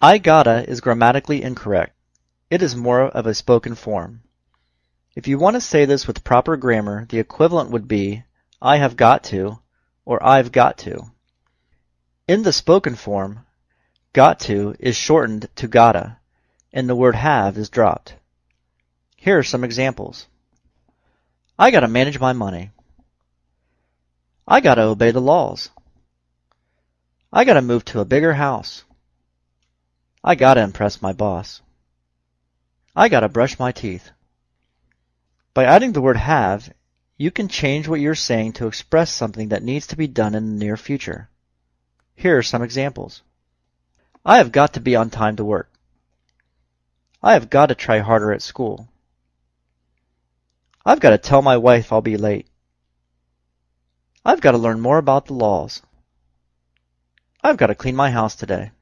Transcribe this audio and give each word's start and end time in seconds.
I 0.00 0.18
gotta 0.18 0.68
is 0.70 0.80
grammatically 0.80 1.42
incorrect. 1.42 1.92
It 2.50 2.62
is 2.62 2.76
more 2.76 3.02
of 3.02 3.26
a 3.26 3.34
spoken 3.34 3.74
form. 3.74 4.22
If 5.16 5.26
you 5.26 5.40
want 5.40 5.54
to 5.54 5.60
say 5.60 5.86
this 5.86 6.06
with 6.06 6.22
proper 6.22 6.56
grammar, 6.56 7.06
the 7.06 7.18
equivalent 7.18 7.70
would 7.70 7.88
be 7.88 8.22
I 8.62 8.76
have 8.76 8.96
got 8.96 9.24
to 9.24 9.58
or 10.04 10.24
I've 10.24 10.52
got 10.52 10.78
to. 10.78 11.10
In 12.28 12.44
the 12.44 12.52
spoken 12.52 12.94
form, 12.94 13.44
got 14.12 14.38
to 14.40 14.76
is 14.78 14.94
shortened 14.94 15.48
to 15.56 15.66
gotta, 15.66 16.18
and 16.72 16.88
the 16.88 16.94
word 16.94 17.16
have 17.16 17.58
is 17.58 17.68
dropped. 17.68 18.14
Here 19.16 19.36
are 19.36 19.42
some 19.42 19.64
examples. 19.64 20.28
I 21.58 21.72
gotta 21.72 21.88
manage 21.88 22.20
my 22.20 22.32
money. 22.32 22.70
I 24.46 24.60
gotta 24.60 24.82
obey 24.82 25.10
the 25.10 25.20
laws. 25.20 25.70
I 27.32 27.42
gotta 27.42 27.62
move 27.62 27.84
to 27.86 28.00
a 28.00 28.04
bigger 28.04 28.34
house. 28.34 28.84
I 30.22 30.34
gotta 30.34 30.62
impress 30.62 31.00
my 31.00 31.12
boss. 31.12 31.62
I 32.96 33.08
gotta 33.08 33.28
brush 33.28 33.58
my 33.58 33.72
teeth. 33.72 34.10
By 35.54 35.64
adding 35.64 35.92
the 35.92 36.00
word 36.00 36.16
have, 36.16 36.72
you 37.16 37.30
can 37.30 37.48
change 37.48 37.88
what 37.88 38.00
you're 38.00 38.14
saying 38.14 38.54
to 38.54 38.66
express 38.66 39.10
something 39.12 39.48
that 39.48 39.62
needs 39.62 39.88
to 39.88 39.96
be 39.96 40.06
done 40.06 40.34
in 40.34 40.46
the 40.46 40.64
near 40.64 40.76
future. 40.76 41.28
Here 42.14 42.38
are 42.38 42.42
some 42.42 42.62
examples. 42.62 43.22
I 44.24 44.38
have 44.38 44.52
got 44.52 44.74
to 44.74 44.80
be 44.80 44.96
on 44.96 45.10
time 45.10 45.36
to 45.36 45.44
work. 45.44 45.70
I 47.22 47.32
have 47.32 47.50
got 47.50 47.66
to 47.66 47.74
try 47.74 47.98
harder 47.98 48.32
at 48.32 48.42
school. 48.42 48.88
I've 50.84 51.00
got 51.00 51.10
to 51.10 51.18
tell 51.18 51.42
my 51.42 51.56
wife 51.56 51.92
I'll 51.92 52.00
be 52.00 52.16
late. 52.16 52.48
I've 54.24 54.40
got 54.40 54.52
to 54.52 54.58
learn 54.58 54.80
more 54.80 54.98
about 54.98 55.26
the 55.26 55.34
laws. 55.34 55.82
I've 57.42 57.56
got 57.56 57.68
to 57.68 57.74
clean 57.74 57.96
my 57.96 58.10
house 58.10 58.34
today. 58.34 58.72